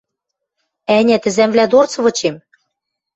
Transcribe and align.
Ӓнят, 0.97 1.23
ӹзӓмвлӓ 1.29 1.65
дорц 1.71 1.93
вычем? 2.03 2.35